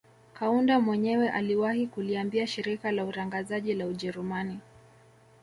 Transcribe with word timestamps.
Kaunda 0.33 0.79
mwenyewe 0.79 1.29
aliwahi 1.29 1.87
kuliambia 1.87 2.47
shirika 2.47 2.91
la 2.91 3.05
utangazaji 3.05 3.73
la 3.73 3.85
Ujerumani 3.87 4.59